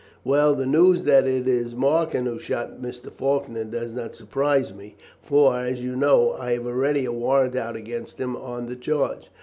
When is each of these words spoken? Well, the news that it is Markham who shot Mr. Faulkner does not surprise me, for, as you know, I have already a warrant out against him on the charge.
Well, 0.23 0.55
the 0.55 0.65
news 0.65 1.03
that 1.03 1.27
it 1.27 1.47
is 1.47 1.75
Markham 1.75 2.25
who 2.25 2.39
shot 2.39 2.81
Mr. 2.81 3.11
Faulkner 3.11 3.65
does 3.65 3.93
not 3.93 4.15
surprise 4.15 4.73
me, 4.73 4.95
for, 5.21 5.59
as 5.59 5.83
you 5.83 5.95
know, 5.95 6.31
I 6.31 6.53
have 6.53 6.65
already 6.65 7.05
a 7.05 7.11
warrant 7.11 7.55
out 7.55 7.75
against 7.75 8.17
him 8.17 8.35
on 8.35 8.65
the 8.65 8.75
charge. 8.75 9.29